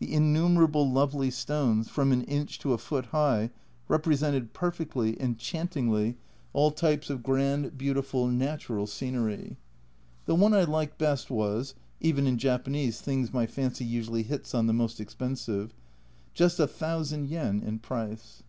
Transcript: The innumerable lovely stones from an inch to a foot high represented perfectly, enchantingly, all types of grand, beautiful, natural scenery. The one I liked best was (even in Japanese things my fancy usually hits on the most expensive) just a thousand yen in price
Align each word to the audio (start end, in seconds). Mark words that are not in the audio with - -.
The 0.00 0.12
innumerable 0.12 0.86
lovely 0.92 1.30
stones 1.30 1.88
from 1.88 2.12
an 2.12 2.24
inch 2.24 2.58
to 2.58 2.74
a 2.74 2.76
foot 2.76 3.06
high 3.06 3.48
represented 3.88 4.52
perfectly, 4.52 5.18
enchantingly, 5.18 6.18
all 6.52 6.70
types 6.72 7.08
of 7.08 7.22
grand, 7.22 7.78
beautiful, 7.78 8.26
natural 8.28 8.86
scenery. 8.86 9.56
The 10.26 10.34
one 10.34 10.52
I 10.52 10.64
liked 10.64 10.98
best 10.98 11.30
was 11.30 11.74
(even 12.02 12.26
in 12.26 12.36
Japanese 12.36 13.00
things 13.00 13.32
my 13.32 13.46
fancy 13.46 13.86
usually 13.86 14.24
hits 14.24 14.54
on 14.54 14.66
the 14.66 14.74
most 14.74 15.00
expensive) 15.00 15.72
just 16.34 16.60
a 16.60 16.66
thousand 16.66 17.28
yen 17.30 17.62
in 17.62 17.78
price 17.78 18.42